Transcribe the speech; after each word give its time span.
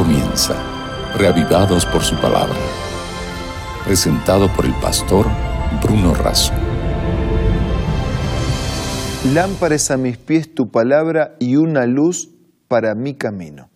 comienza, 0.00 0.54
reavivados 1.18 1.84
por 1.84 2.00
su 2.00 2.16
palabra. 2.16 2.56
Presentado 3.84 4.48
por 4.56 4.64
el 4.64 4.72
pastor 4.80 5.26
Bruno 5.82 6.14
Razo. 6.14 6.54
Lámpara 9.34 9.74
es 9.74 9.90
a 9.90 9.98
mis 9.98 10.16
pies 10.16 10.54
tu 10.54 10.70
palabra 10.70 11.36
y 11.38 11.56
una 11.56 11.84
luz 11.84 12.30
para 12.66 12.94
mi 12.94 13.12
camino. 13.12 13.68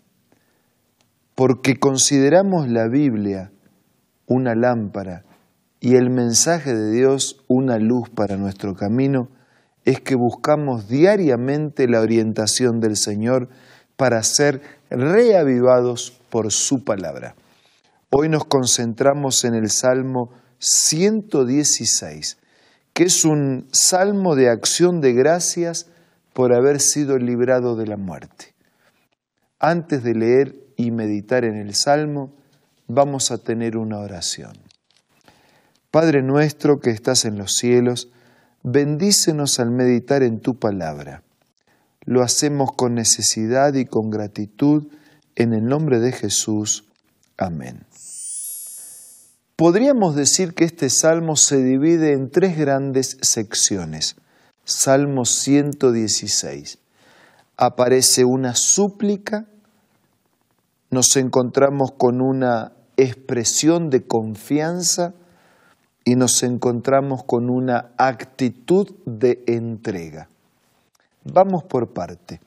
Porque 1.35 1.77
consideramos 1.77 2.71
la 2.71 2.89
Biblia 2.89 3.53
una 4.27 4.55
lámpara 4.55 5.25
y 5.79 5.97
el 5.97 6.09
mensaje 6.09 6.75
de 6.75 6.91
Dios 6.91 7.45
una 7.49 7.77
luz 7.77 8.09
para 8.09 8.39
nuestro 8.39 8.75
camino, 8.75 9.29
es 9.85 10.01
que 10.01 10.15
buscamos 10.15 10.89
diariamente 10.89 11.87
la 11.87 12.01
orientación 12.01 12.81
del 12.81 12.97
Señor 12.97 13.51
para 13.97 14.23
ser 14.23 14.63
reavivados 14.91 16.21
por 16.35 16.51
su 16.51 16.83
palabra. 16.83 17.37
Hoy 18.11 18.29
nos 18.29 18.45
concentramos 18.47 19.45
en 19.45 19.55
el 19.55 19.71
Salmo 19.71 20.33
116, 20.59 22.39
que 22.93 23.05
es 23.05 23.25
un 23.25 23.69
salmo 23.71 24.35
de 24.35 24.49
acción 24.49 25.01
de 25.01 25.13
gracias 25.13 25.87
por 26.33 26.53
haber 26.53 26.81
sido 26.81 27.19
librado 27.19 27.77
de 27.77 27.87
la 27.87 27.97
muerte. 27.97 28.53
Antes 29.61 30.03
de 30.03 30.15
leer 30.17 30.57
y 30.77 30.91
meditar 30.91 31.45
en 31.45 31.55
el 31.55 31.77
salmo, 31.77 32.35
vamos 32.89 33.31
a 33.31 33.39
tener 33.39 33.77
una 33.77 34.01
oración. 34.01 34.55
Padre 35.93 36.21
nuestro 36.21 36.81
que 36.81 36.91
estás 36.91 37.27
en 37.27 37.39
los 37.39 37.55
cielos, 37.55 38.11
bendícenos 38.65 39.61
al 39.61 39.71
meditar 39.71 40.25
en 40.25 40.41
tu 40.41 40.59
palabra 40.59 41.23
lo 42.05 42.23
hacemos 42.23 42.73
con 42.73 42.95
necesidad 42.95 43.75
y 43.75 43.87
con 43.87 44.11
gratitud 44.11 44.89
en 45.37 45.53
el 45.53 45.65
nombre 45.65 46.01
de 46.01 46.13
Jesús. 46.13 46.85
Amén. 47.37 47.85
Podríamos 49.57 50.17
decir 50.17 50.55
que 50.55 50.65
este 50.65 50.91
salmo 50.91 51.37
se 51.37 51.63
divide 51.63 52.13
en 52.13 52.31
tres 52.31 52.59
grandes 52.59 53.19
secciones. 53.21 54.17
Salmo 54.65 55.25
116. 55.25 56.79
Aparece 57.57 58.25
una 58.25 58.55
súplica, 58.57 59.47
nos 60.91 61.17
encontramos 61.17 61.93
con 61.97 62.21
una 62.21 62.73
expresión 62.97 63.91
de 63.91 64.07
confianza 64.07 65.15
y 66.05 66.17
nos 66.17 66.43
encontramos 66.43 67.23
con 67.25 67.49
una 67.49 67.93
actitud 67.97 68.89
de 69.07 69.43
entrega. 69.47 70.29
Vamos 71.25 71.65
por 71.65 71.93
parte. 71.93 72.41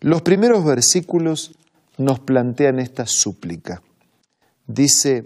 Los 0.00 0.22
primeros 0.22 0.64
versículos 0.64 1.52
nos 1.98 2.20
plantean 2.20 2.78
esta 2.78 3.06
súplica. 3.06 3.82
Dice, 4.66 5.24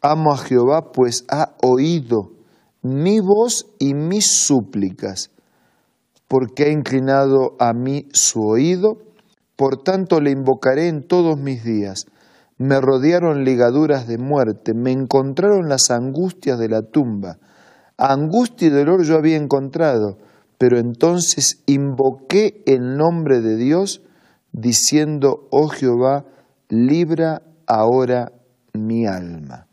amo 0.00 0.32
a 0.32 0.38
Jehová, 0.38 0.92
pues 0.92 1.24
ha 1.28 1.54
oído 1.62 2.32
mi 2.82 3.20
voz 3.20 3.66
y 3.78 3.94
mis 3.94 4.26
súplicas, 4.26 5.30
porque 6.28 6.64
ha 6.64 6.70
inclinado 6.70 7.56
a 7.58 7.72
mí 7.72 8.06
su 8.12 8.40
oído, 8.40 8.98
por 9.56 9.82
tanto 9.82 10.20
le 10.20 10.30
invocaré 10.30 10.88
en 10.88 11.06
todos 11.06 11.38
mis 11.38 11.64
días. 11.64 12.06
Me 12.56 12.80
rodearon 12.80 13.44
ligaduras 13.44 14.06
de 14.06 14.18
muerte, 14.18 14.74
me 14.74 14.92
encontraron 14.92 15.68
las 15.68 15.90
angustias 15.90 16.58
de 16.58 16.68
la 16.68 16.82
tumba. 16.82 17.38
Angustia 17.96 18.68
y 18.68 18.70
dolor 18.70 19.04
yo 19.04 19.16
había 19.16 19.36
encontrado 19.36 20.18
pero 20.60 20.78
entonces 20.78 21.62
invoqué 21.64 22.62
el 22.66 22.98
nombre 22.98 23.40
de 23.40 23.56
Dios 23.56 24.02
diciendo, 24.52 25.48
oh 25.50 25.68
Jehová, 25.68 26.24
libra 26.68 27.42
ahora 27.66 28.32
mi 28.72 29.06
alma. 29.06 29.66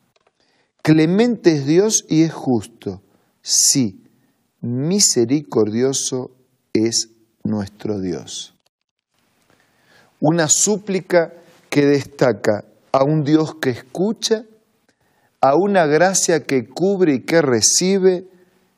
Clemente 0.81 1.53
es 1.53 1.65
Dios 1.65 2.05
y 2.07 2.23
es 2.23 2.33
justo. 2.33 3.01
Sí, 3.41 4.03
misericordioso 4.61 6.31
es 6.73 7.09
nuestro 7.43 7.99
Dios. 7.99 8.55
Una 10.19 10.47
súplica 10.47 11.33
que 11.69 11.85
destaca 11.85 12.65
a 12.91 13.03
un 13.03 13.23
Dios 13.23 13.55
que 13.55 13.69
escucha, 13.69 14.45
a 15.41 15.55
una 15.55 15.85
gracia 15.85 16.43
que 16.43 16.67
cubre 16.67 17.15
y 17.15 17.19
que 17.21 17.41
recibe, 17.41 18.27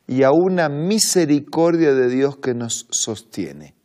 y 0.07 0.23
a 0.23 0.31
una 0.31 0.69
misericordia 0.69 1.93
de 1.93 2.09
Dios 2.09 2.37
que 2.37 2.55
nos 2.55 2.87
sostiene. 2.89 3.75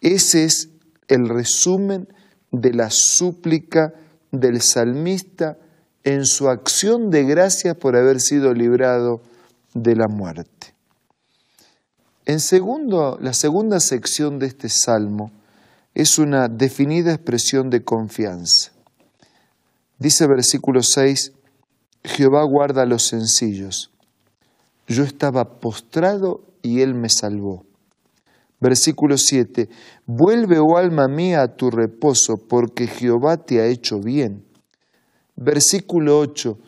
Ese 0.00 0.44
es 0.44 0.70
el 1.08 1.28
resumen 1.28 2.08
de 2.50 2.72
la 2.72 2.90
súplica 2.90 3.94
del 4.30 4.60
salmista 4.60 5.56
en 6.04 6.24
su 6.24 6.48
acción 6.48 7.10
de 7.10 7.24
gracias 7.24 7.76
por 7.76 7.96
haber 7.96 8.20
sido 8.20 8.54
librado 8.54 9.20
de 9.74 9.96
la 9.96 10.08
muerte. 10.08 10.74
En 12.24 12.40
segundo, 12.40 13.18
la 13.20 13.32
segunda 13.32 13.80
sección 13.80 14.38
de 14.38 14.46
este 14.46 14.68
salmo 14.68 15.30
es 15.94 16.18
una 16.18 16.48
definida 16.48 17.12
expresión 17.12 17.70
de 17.70 17.84
confianza. 17.84 18.72
Dice 19.98 20.26
versículo 20.26 20.82
6, 20.82 21.32
Jehová 22.04 22.44
guarda 22.44 22.82
a 22.82 22.86
los 22.86 23.04
sencillos 23.04 23.90
yo 24.86 25.02
estaba 25.02 25.58
postrado 25.58 26.42
y 26.62 26.80
Él 26.80 26.94
me 26.94 27.08
salvó. 27.08 27.64
Versículo 28.60 29.18
7. 29.18 29.68
Vuelve, 30.06 30.58
oh 30.58 30.76
alma 30.76 31.08
mía, 31.08 31.42
a 31.42 31.56
tu 31.56 31.70
reposo, 31.70 32.36
porque 32.48 32.86
Jehová 32.86 33.36
te 33.36 33.60
ha 33.60 33.66
hecho 33.66 34.00
bien. 34.00 34.44
Versículo 35.36 36.18
8. 36.18 36.58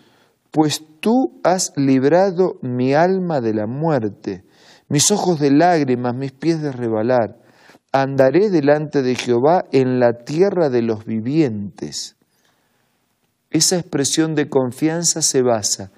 Pues 0.51 0.83
tú 1.01 1.41
has 1.45 1.73
librado 1.77 2.59
mi 2.63 2.95
alma 2.95 3.41
de 3.41 3.55
la 3.55 3.67
muerte, 3.67 4.45
mis 4.89 5.11
ojos 5.11 5.41
de 5.41 5.51
lágrimas, 5.51 6.15
mis 6.15 6.33
pies 6.33 6.61
de 6.61 6.73
rebalar. 6.73 7.39
Andaré 7.93 8.51
delante 8.51 9.03
de 9.03 9.15
Jehová 9.15 9.65
en 9.73 9.99
la 9.99 10.13
tierra 10.25 10.69
de 10.69 10.83
los 10.83 11.07
vivientes. 11.07 12.17
Esa 13.51 13.79
expresión 13.79 14.35
de 14.35 14.51
confianza 14.51 15.23
se 15.23 15.41
basa 15.41 15.91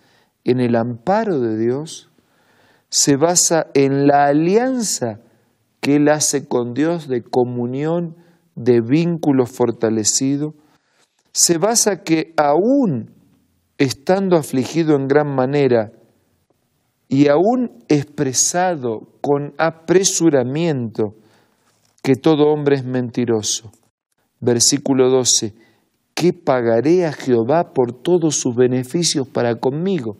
en 0.44 0.60
el 0.60 0.76
amparo 0.76 1.40
de 1.40 1.56
Dios, 1.56 2.10
se 2.88 3.16
basa 3.16 3.66
en 3.74 4.06
la 4.06 4.26
alianza 4.26 5.20
que 5.80 5.96
Él 5.96 6.08
hace 6.08 6.46
con 6.46 6.74
Dios 6.74 7.08
de 7.08 7.22
comunión, 7.22 8.16
de 8.54 8.80
vínculo 8.80 9.46
fortalecido, 9.46 10.54
se 11.32 11.58
basa 11.58 12.02
que 12.02 12.34
aún 12.36 13.14
estando 13.78 14.36
afligido 14.36 14.94
en 14.96 15.08
gran 15.08 15.34
manera 15.34 15.92
y 17.08 17.28
aún 17.28 17.82
expresado 17.88 19.08
con 19.20 19.54
apresuramiento 19.58 21.14
que 22.02 22.14
todo 22.14 22.52
hombre 22.52 22.76
es 22.76 22.84
mentiroso. 22.84 23.72
Versículo 24.40 25.10
12, 25.10 25.54
¿qué 26.14 26.32
pagaré 26.32 27.06
a 27.06 27.12
Jehová 27.12 27.72
por 27.74 27.92
todos 27.92 28.36
sus 28.36 28.54
beneficios 28.54 29.28
para 29.28 29.56
conmigo? 29.56 30.16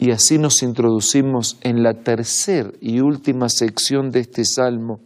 Y 0.00 0.12
así 0.12 0.38
nos 0.38 0.62
introducimos 0.62 1.58
en 1.60 1.82
la 1.82 1.92
tercera 1.92 2.70
y 2.80 3.00
última 3.00 3.50
sección 3.50 4.08
de 4.08 4.20
este 4.20 4.46
salmo 4.46 5.00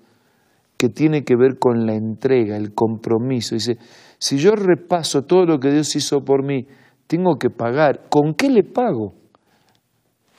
que 0.77 0.89
tiene 0.89 1.25
que 1.25 1.35
ver 1.35 1.59
con 1.59 1.85
la 1.85 1.95
entrega, 1.95 2.57
el 2.57 2.75
compromiso. 2.75 3.57
Dice, 3.57 3.77
si 4.19 4.37
yo 4.37 4.53
repaso 4.53 5.23
todo 5.23 5.47
lo 5.47 5.59
que 5.59 5.73
Dios 5.73 5.97
hizo 5.97 6.21
por 6.21 6.45
mí, 6.45 6.69
tengo 7.09 7.39
que 7.41 7.51
pagar. 7.51 8.09
¿Con 8.09 8.35
qué 8.35 8.49
le 8.49 8.63
pago? 8.63 9.15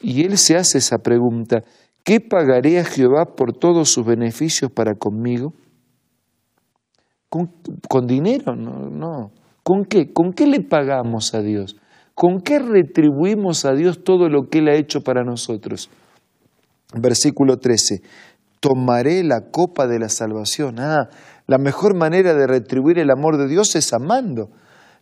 Y 0.02 0.24
él 0.24 0.38
se 0.38 0.56
hace 0.56 0.78
esa 0.78 1.00
pregunta, 1.00 1.62
¿qué 2.06 2.22
pagaré 2.22 2.80
a 2.80 2.86
Jehová 2.86 3.35
por 3.35 3.52
todos 3.52 3.90
sus 3.90 4.06
beneficios 4.06 4.72
para 4.72 4.96
conmigo? 4.96 5.52
¿Con, 7.28 7.52
con 7.90 8.08
dinero? 8.08 8.56
No, 8.56 8.90
no. 8.90 9.32
¿Con 9.64 9.84
qué? 9.84 10.14
¿Con 10.14 10.32
qué 10.32 10.47
le 10.47 10.62
pagamos 10.62 11.34
a 11.34 11.41
Dios? 11.41 11.76
¿Con 12.16 12.40
qué 12.40 12.59
retribuimos 12.59 13.66
a 13.66 13.73
Dios 13.73 14.06
todo 14.06 14.29
lo 14.29 14.50
que 14.50 14.59
Él 14.59 14.70
ha 14.70 14.76
hecho 14.76 15.02
para 15.02 15.26
nosotros? 15.26 15.90
Versículo 16.94 17.58
13. 17.58 18.02
Tomaré 18.62 19.22
la 19.26 19.41
copa 19.52 19.85
de 19.85 20.00
la 20.00 20.08
salvación. 20.08 20.79
Ah, 20.79 21.09
la 21.46 21.58
mejor 21.58 21.94
manera 21.94 22.34
de 22.34 22.47
retribuir 22.47 23.00
el 23.00 23.12
amor 23.12 23.38
de 23.38 23.50
Dios 23.50 23.76
es 23.76 23.91
amando. 23.91 24.50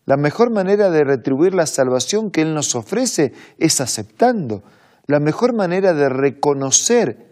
La 0.06 0.18
mejor 0.18 0.52
manera 0.52 0.90
de 0.90 1.04
retribuir 1.04 1.54
la 1.54 1.68
salvación 1.68 2.32
que 2.32 2.42
Él 2.42 2.56
nos 2.56 2.74
ofrece 2.74 3.32
es 3.60 3.80
aceptando. 3.80 4.64
La 5.06 5.20
mejor 5.20 5.56
manera 5.56 5.94
de 5.94 6.10
reconocer 6.10 7.28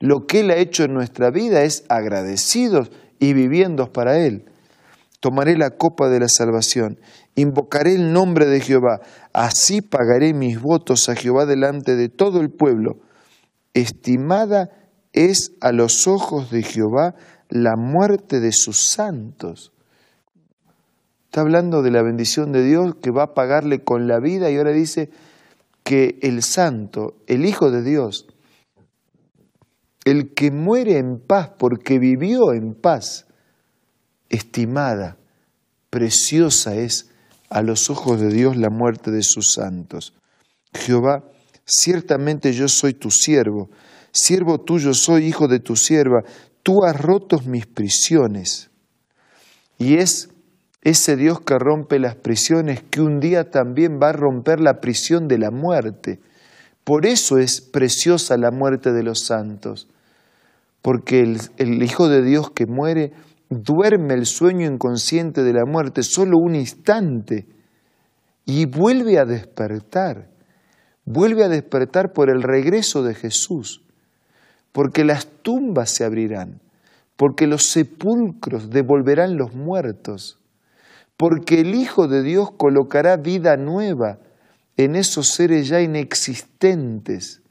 lo 0.00 0.26
que 0.26 0.40
Él 0.40 0.50
ha 0.50 0.56
hecho 0.56 0.84
en 0.84 0.94
nuestra 0.94 1.30
vida 1.30 1.62
es 1.62 1.84
agradecidos 1.90 2.90
y 3.18 3.34
viviendo 3.34 3.92
para 3.92 4.18
Él. 4.18 4.46
Tomaré 5.20 5.58
la 5.58 5.70
copa 5.70 6.08
de 6.08 6.20
la 6.20 6.28
salvación 6.28 6.98
invocaré 7.36 7.94
el 7.94 8.12
nombre 8.12 8.46
de 8.46 8.60
Jehová, 8.60 9.00
así 9.32 9.82
pagaré 9.82 10.34
mis 10.34 10.60
votos 10.60 11.08
a 11.08 11.14
Jehová 11.14 11.46
delante 11.46 11.94
de 11.94 12.08
todo 12.08 12.40
el 12.40 12.50
pueblo. 12.50 12.98
Estimada 13.74 14.70
es 15.12 15.52
a 15.60 15.70
los 15.70 16.08
ojos 16.08 16.50
de 16.50 16.62
Jehová 16.62 17.14
la 17.48 17.76
muerte 17.76 18.40
de 18.40 18.52
sus 18.52 18.78
santos. 18.78 19.72
Está 21.26 21.42
hablando 21.42 21.82
de 21.82 21.90
la 21.90 22.02
bendición 22.02 22.52
de 22.52 22.64
Dios 22.64 22.94
que 23.02 23.10
va 23.10 23.24
a 23.24 23.34
pagarle 23.34 23.84
con 23.84 24.08
la 24.08 24.18
vida 24.18 24.50
y 24.50 24.56
ahora 24.56 24.72
dice 24.72 25.10
que 25.84 26.18
el 26.22 26.42
santo, 26.42 27.16
el 27.26 27.44
Hijo 27.44 27.70
de 27.70 27.82
Dios, 27.82 28.26
el 30.06 30.32
que 30.32 30.50
muere 30.50 30.96
en 30.96 31.18
paz 31.18 31.50
porque 31.58 31.98
vivió 31.98 32.54
en 32.54 32.74
paz, 32.74 33.26
estimada, 34.30 35.18
preciosa 35.90 36.74
es 36.74 37.10
a 37.50 37.62
los 37.62 37.90
ojos 37.90 38.20
de 38.20 38.28
Dios 38.28 38.56
la 38.56 38.70
muerte 38.70 39.10
de 39.10 39.22
sus 39.22 39.52
santos. 39.52 40.14
Jehová, 40.72 41.24
ciertamente 41.64 42.52
yo 42.52 42.68
soy 42.68 42.94
tu 42.94 43.10
siervo, 43.10 43.70
siervo 44.12 44.58
tuyo 44.58 44.94
soy, 44.94 45.26
hijo 45.26 45.48
de 45.48 45.60
tu 45.60 45.76
sierva, 45.76 46.22
tú 46.62 46.84
has 46.84 47.00
roto 47.00 47.40
mis 47.46 47.66
prisiones. 47.66 48.70
Y 49.78 49.96
es 49.96 50.30
ese 50.82 51.16
Dios 51.16 51.40
que 51.40 51.58
rompe 51.58 51.98
las 51.98 52.14
prisiones 52.14 52.82
que 52.82 53.00
un 53.00 53.20
día 53.20 53.50
también 53.50 53.98
va 54.00 54.10
a 54.10 54.12
romper 54.12 54.60
la 54.60 54.80
prisión 54.80 55.28
de 55.28 55.38
la 55.38 55.50
muerte. 55.50 56.20
Por 56.84 57.06
eso 57.06 57.38
es 57.38 57.60
preciosa 57.60 58.36
la 58.36 58.52
muerte 58.52 58.92
de 58.92 59.02
los 59.02 59.26
santos, 59.26 59.88
porque 60.82 61.20
el, 61.20 61.40
el 61.56 61.82
Hijo 61.82 62.08
de 62.08 62.22
Dios 62.22 62.50
que 62.50 62.66
muere 62.66 63.12
duerme 63.48 64.14
el 64.14 64.26
sueño 64.26 64.66
inconsciente 64.66 65.42
de 65.42 65.52
la 65.52 65.64
muerte 65.64 66.02
solo 66.02 66.38
un 66.38 66.54
instante 66.54 67.46
y 68.44 68.66
vuelve 68.66 69.18
a 69.18 69.24
despertar, 69.24 70.30
vuelve 71.04 71.44
a 71.44 71.48
despertar 71.48 72.12
por 72.12 72.30
el 72.30 72.42
regreso 72.42 73.02
de 73.02 73.14
Jesús, 73.14 73.82
porque 74.72 75.04
las 75.04 75.26
tumbas 75.42 75.90
se 75.90 76.04
abrirán, 76.04 76.60
porque 77.16 77.46
los 77.46 77.66
sepulcros 77.66 78.70
devolverán 78.70 79.36
los 79.36 79.54
muertos, 79.54 80.38
porque 81.16 81.60
el 81.60 81.74
Hijo 81.74 82.08
de 82.08 82.22
Dios 82.22 82.50
colocará 82.56 83.16
vida 83.16 83.56
nueva 83.56 84.18
en 84.76 84.94
esos 84.94 85.28
seres 85.28 85.68
ya 85.68 85.80
inexistentes 85.80 87.42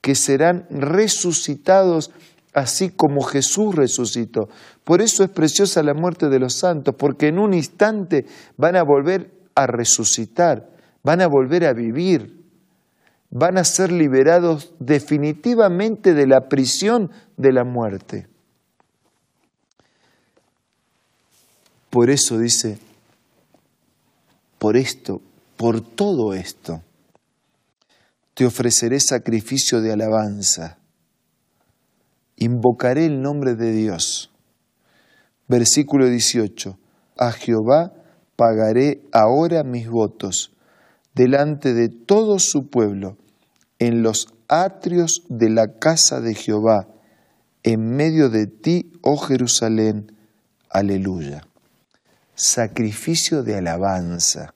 que 0.00 0.14
serán 0.14 0.66
resucitados 0.70 2.10
así 2.56 2.88
como 2.88 3.20
Jesús 3.20 3.74
resucitó. 3.74 4.48
Por 4.82 5.02
eso 5.02 5.22
es 5.22 5.28
preciosa 5.28 5.82
la 5.82 5.92
muerte 5.92 6.30
de 6.30 6.38
los 6.38 6.54
santos, 6.54 6.94
porque 6.98 7.28
en 7.28 7.38
un 7.38 7.52
instante 7.52 8.24
van 8.56 8.76
a 8.76 8.82
volver 8.82 9.30
a 9.54 9.66
resucitar, 9.66 10.66
van 11.02 11.20
a 11.20 11.26
volver 11.26 11.66
a 11.66 11.74
vivir, 11.74 12.42
van 13.30 13.58
a 13.58 13.64
ser 13.64 13.92
liberados 13.92 14.72
definitivamente 14.78 16.14
de 16.14 16.26
la 16.26 16.48
prisión 16.48 17.10
de 17.36 17.52
la 17.52 17.64
muerte. 17.64 18.26
Por 21.90 22.08
eso 22.08 22.38
dice, 22.38 22.78
por 24.58 24.78
esto, 24.78 25.20
por 25.58 25.82
todo 25.82 26.32
esto, 26.32 26.80
te 28.32 28.46
ofreceré 28.46 28.98
sacrificio 28.98 29.82
de 29.82 29.92
alabanza 29.92 30.78
invocaré 32.36 33.06
el 33.06 33.22
nombre 33.22 33.54
de 33.54 33.72
Dios. 33.72 34.30
Versículo 35.48 36.08
18. 36.08 36.78
A 37.18 37.32
Jehová 37.32 37.92
pagaré 38.36 39.00
ahora 39.12 39.64
mis 39.64 39.88
votos 39.88 40.52
delante 41.14 41.72
de 41.72 41.88
todo 41.88 42.38
su 42.38 42.68
pueblo, 42.68 43.16
en 43.78 44.02
los 44.02 44.28
atrios 44.48 45.22
de 45.28 45.48
la 45.48 45.78
casa 45.78 46.20
de 46.20 46.34
Jehová, 46.34 46.88
en 47.62 47.96
medio 47.96 48.28
de 48.28 48.46
ti, 48.46 48.92
oh 49.02 49.16
Jerusalén. 49.16 50.12
Aleluya. 50.68 51.42
Sacrificio 52.34 53.42
de 53.42 53.56
alabanza. 53.56 54.54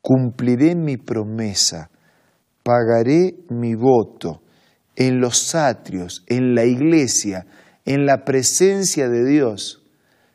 Cumpliré 0.00 0.76
mi 0.76 0.96
promesa, 0.96 1.90
pagaré 2.62 3.34
mi 3.50 3.74
voto 3.74 4.40
en 4.96 5.20
los 5.20 5.54
atrios, 5.54 6.24
en 6.26 6.54
la 6.54 6.64
iglesia, 6.64 7.46
en 7.84 8.06
la 8.06 8.24
presencia 8.24 9.08
de 9.08 9.24
Dios, 9.24 9.82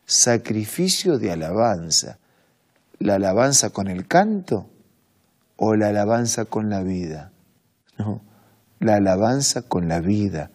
sacrificio 0.05 1.17
de 1.17 1.31
alabanza. 1.31 2.19
¿La 2.99 3.15
alabanza 3.15 3.71
con 3.71 3.87
el 3.87 4.07
canto 4.07 4.69
o 5.57 5.75
la 5.75 5.87
alabanza 5.87 6.45
con 6.45 6.69
la 6.69 6.83
vida? 6.83 7.31
No, 7.97 8.21
la 8.79 8.95
alabanza 8.95 9.63
con 9.63 9.87
la 9.87 9.99
vida, 9.99 10.51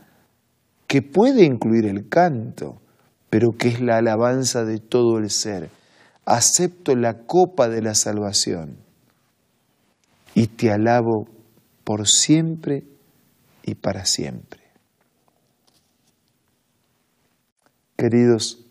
que 0.87 1.02
puede 1.02 1.44
incluir 1.44 1.87
el 1.87 2.09
canto, 2.09 2.81
pero 3.29 3.56
que 3.59 3.69
es 3.69 3.81
la 3.81 3.99
alabanza 3.99 4.64
de 4.64 4.79
todo 4.79 5.19
el 5.19 5.31
ser. 5.31 5.70
Acepto 6.25 6.94
la 6.97 7.19
copa 7.19 7.69
de 7.69 7.82
la 7.82 7.94
salvación 7.94 8.79
y 10.35 10.49
te 10.49 10.73
alabo 10.73 11.29
por 11.85 12.09
siempre 12.09 12.85
y 13.67 13.75
para 13.75 14.07
siempre. 14.07 14.63
Queridos, 17.97 18.65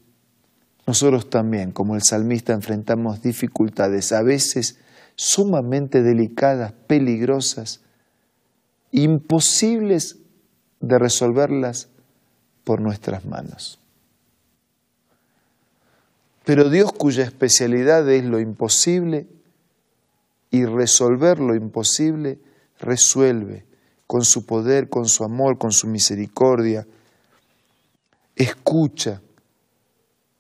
nosotros 0.88 1.30
también, 1.30 1.72
como 1.72 1.96
el 1.96 2.02
salmista, 2.04 2.54
enfrentamos 2.54 3.22
dificultades, 3.22 4.12
a 4.12 4.24
veces 4.24 4.80
sumamente 5.16 6.02
delicadas, 6.02 6.74
peligrosas, 6.88 7.82
imposibles 8.92 10.18
de 10.80 10.98
resolverlas 10.98 11.90
por 12.64 12.82
nuestras 12.82 13.26
manos. 13.26 13.80
Pero 16.46 16.70
Dios 16.70 16.94
cuya 16.94 17.24
especialidad 17.24 18.08
es 18.10 18.24
lo 18.24 18.40
imposible 18.40 19.28
y 20.52 20.64
resolver 20.66 21.40
lo 21.40 21.56
imposible, 21.56 22.40
resuelve 22.80 23.66
con 24.08 24.24
su 24.24 24.46
poder, 24.46 24.90
con 24.90 25.06
su 25.06 25.24
amor, 25.24 25.58
con 25.58 25.72
su 25.72 25.88
misericordia. 25.88 26.86
Escucha, 28.36 29.22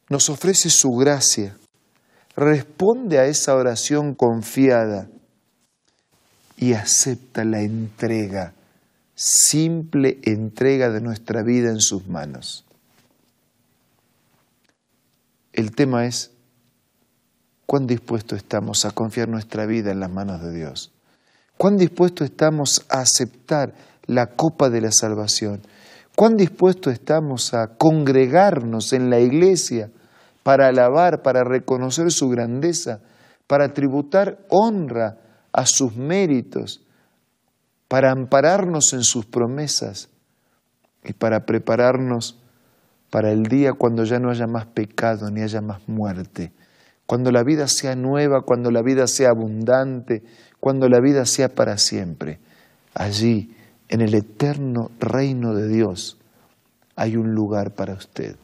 nos 0.09 0.29
ofrece 0.29 0.69
su 0.69 0.91
gracia, 0.91 1.57
responde 2.35 3.19
a 3.19 3.25
esa 3.25 3.55
oración 3.55 4.13
confiada 4.13 5.07
y 6.57 6.73
acepta 6.73 7.43
la 7.43 7.61
entrega, 7.61 8.53
simple 9.15 10.19
entrega 10.23 10.89
de 10.89 11.01
nuestra 11.01 11.43
vida 11.43 11.69
en 11.69 11.79
sus 11.79 12.07
manos. 12.07 12.65
El 15.53 15.73
tema 15.73 16.05
es 16.05 16.31
cuán 17.65 17.87
dispuestos 17.87 18.37
estamos 18.37 18.85
a 18.85 18.91
confiar 18.91 19.29
nuestra 19.29 19.65
vida 19.65 19.91
en 19.91 20.01
las 20.01 20.11
manos 20.11 20.41
de 20.41 20.53
Dios. 20.53 20.94
¿Cuán 21.57 21.77
dispuestos 21.77 22.29
estamos 22.29 22.85
a 22.89 22.99
aceptar 22.99 23.73
la 24.07 24.27
copa 24.27 24.69
de 24.69 24.81
la 24.81 24.91
salvación? 24.91 25.61
¿Cuán 26.15 26.35
dispuestos 26.35 26.93
estamos 26.93 27.53
a 27.53 27.75
congregarnos 27.77 28.93
en 28.93 29.09
la 29.09 29.19
iglesia 29.19 29.89
para 30.43 30.67
alabar, 30.67 31.21
para 31.21 31.43
reconocer 31.43 32.11
su 32.11 32.29
grandeza, 32.29 32.99
para 33.47 33.73
tributar 33.73 34.39
honra 34.49 35.17
a 35.51 35.65
sus 35.65 35.95
méritos, 35.95 36.85
para 37.87 38.11
ampararnos 38.11 38.93
en 38.93 39.03
sus 39.03 39.25
promesas 39.25 40.09
y 41.03 41.13
para 41.13 41.45
prepararnos 41.45 42.39
para 43.09 43.31
el 43.31 43.43
día 43.43 43.73
cuando 43.73 44.03
ya 44.03 44.19
no 44.19 44.29
haya 44.29 44.47
más 44.47 44.65
pecado 44.65 45.29
ni 45.31 45.41
haya 45.41 45.61
más 45.61 45.87
muerte, 45.87 46.51
cuando 47.05 47.31
la 47.31 47.43
vida 47.43 47.67
sea 47.67 47.95
nueva, 47.95 48.41
cuando 48.41 48.71
la 48.71 48.81
vida 48.81 49.07
sea 49.07 49.29
abundante, 49.29 50.23
cuando 50.59 50.89
la 50.89 50.99
vida 50.99 51.25
sea 51.25 51.49
para 51.53 51.77
siempre. 51.77 52.39
Allí, 52.93 53.55
en 53.89 54.01
el 54.01 54.15
eterno 54.15 54.89
reino 54.99 55.53
de 55.53 55.67
Dios, 55.67 56.17
hay 56.95 57.17
un 57.17 57.35
lugar 57.35 57.75
para 57.75 57.93
usted. 57.93 58.35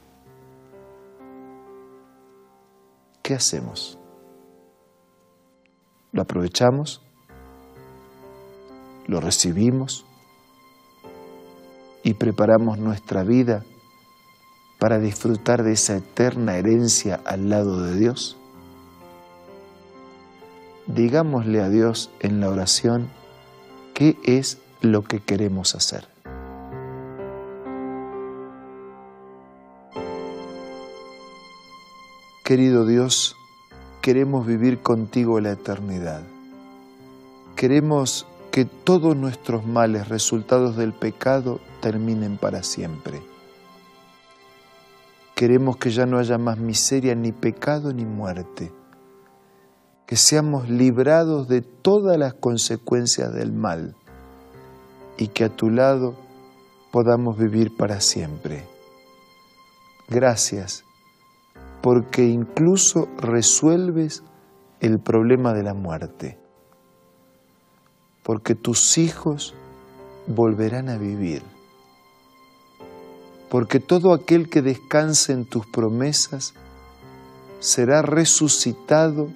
¿Qué 3.23 3.33
hacemos? 3.33 3.97
¿Lo 6.11 6.21
aprovechamos? 6.21 7.01
¿Lo 9.07 9.21
recibimos? 9.21 10.05
¿Y 12.03 12.15
preparamos 12.15 12.77
nuestra 12.77 13.23
vida 13.23 13.63
para 14.79 14.99
disfrutar 14.99 15.63
de 15.63 15.73
esa 15.73 15.95
eterna 15.97 16.57
herencia 16.57 17.21
al 17.25 17.49
lado 17.49 17.83
de 17.83 17.97
Dios? 17.97 18.37
Digámosle 20.95 21.62
a 21.62 21.69
Dios 21.69 22.10
en 22.19 22.39
la 22.39 22.50
oración 22.50 23.07
qué 23.93 24.17
es 24.24 24.57
lo 24.81 25.03
que 25.03 25.19
queremos 25.19 25.75
hacer. 25.75 26.07
Querido 32.43 32.86
Dios, 32.86 33.38
queremos 34.01 34.45
vivir 34.45 34.79
contigo 34.79 35.39
la 35.39 35.51
eternidad. 35.51 36.21
Queremos 37.55 38.25
que 38.51 38.65
todos 38.65 39.15
nuestros 39.15 39.65
males 39.65 40.10
resultados 40.10 40.75
del 40.75 40.91
pecado 40.91 41.62
terminen 41.79 42.38
para 42.38 42.63
siempre. 42.63 43.21
Queremos 45.36 45.77
que 45.77 45.91
ya 45.91 46.05
no 46.05 46.17
haya 46.17 46.38
más 46.38 46.57
miseria, 46.57 47.15
ni 47.15 47.31
pecado, 47.31 47.93
ni 47.93 48.03
muerte. 48.03 48.71
Que 50.11 50.17
seamos 50.17 50.67
librados 50.67 51.47
de 51.47 51.61
todas 51.61 52.17
las 52.17 52.33
consecuencias 52.33 53.33
del 53.33 53.53
mal 53.53 53.95
y 55.17 55.29
que 55.29 55.45
a 55.45 55.49
tu 55.55 55.69
lado 55.69 56.15
podamos 56.91 57.37
vivir 57.37 57.77
para 57.77 58.01
siempre. 58.01 58.65
Gracias, 60.09 60.83
porque 61.81 62.25
incluso 62.25 63.07
resuelves 63.19 64.21
el 64.81 64.99
problema 64.99 65.53
de 65.53 65.63
la 65.63 65.73
muerte, 65.73 66.37
porque 68.21 68.53
tus 68.53 68.97
hijos 68.97 69.53
volverán 70.27 70.89
a 70.89 70.97
vivir, 70.97 71.41
porque 73.49 73.79
todo 73.79 74.13
aquel 74.13 74.49
que 74.49 74.61
descanse 74.61 75.31
en 75.31 75.45
tus 75.45 75.65
promesas 75.67 76.53
será 77.61 78.01
resucitado 78.01 79.29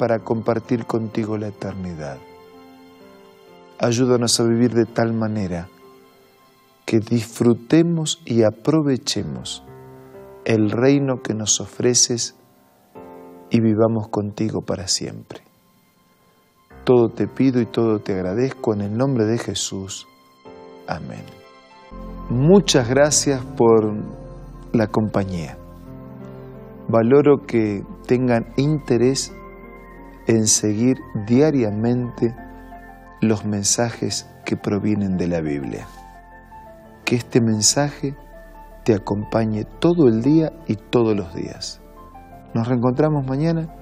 para 0.00 0.20
compartir 0.20 0.86
contigo 0.86 1.36
la 1.36 1.48
eternidad. 1.48 2.16
Ayúdanos 3.78 4.40
a 4.40 4.44
vivir 4.44 4.72
de 4.72 4.86
tal 4.86 5.12
manera 5.12 5.68
que 6.86 7.00
disfrutemos 7.00 8.22
y 8.24 8.42
aprovechemos 8.44 9.62
el 10.46 10.70
reino 10.70 11.20
que 11.20 11.34
nos 11.34 11.60
ofreces 11.60 12.34
y 13.50 13.60
vivamos 13.60 14.08
contigo 14.08 14.62
para 14.62 14.88
siempre. 14.88 15.42
Todo 16.84 17.10
te 17.10 17.26
pido 17.26 17.60
y 17.60 17.66
todo 17.66 17.98
te 17.98 18.14
agradezco 18.14 18.72
en 18.72 18.80
el 18.80 18.96
nombre 18.96 19.26
de 19.26 19.36
Jesús. 19.36 20.06
Amén. 20.86 21.26
Muchas 22.30 22.88
gracias 22.88 23.44
por 23.44 23.92
la 24.72 24.86
compañía. 24.86 25.58
Valoro 26.88 27.44
que 27.46 27.84
tengan 28.06 28.46
interés 28.56 29.34
en 30.30 30.46
seguir 30.46 31.02
diariamente 31.26 32.36
los 33.20 33.44
mensajes 33.44 34.30
que 34.44 34.56
provienen 34.56 35.16
de 35.16 35.26
la 35.26 35.40
Biblia. 35.40 35.88
Que 37.04 37.16
este 37.16 37.40
mensaje 37.40 38.14
te 38.84 38.94
acompañe 38.94 39.64
todo 39.80 40.06
el 40.06 40.22
día 40.22 40.52
y 40.68 40.76
todos 40.76 41.16
los 41.16 41.34
días. 41.34 41.80
Nos 42.54 42.68
reencontramos 42.68 43.26
mañana 43.26 43.74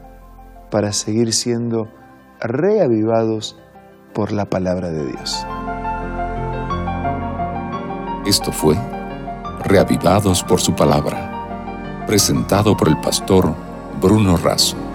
para 0.70 0.92
seguir 0.92 1.34
siendo 1.34 1.88
reavivados 2.40 3.60
por 4.14 4.32
la 4.32 4.46
palabra 4.46 4.88
de 4.88 5.04
Dios. 5.06 5.46
Esto 8.26 8.52
fue 8.52 8.74
Reavivados 9.64 10.42
por 10.44 10.60
su 10.62 10.74
palabra, 10.74 12.04
presentado 12.06 12.74
por 12.74 12.88
el 12.88 12.98
pastor 13.00 13.52
Bruno 14.00 14.38
Razo. 14.38 14.87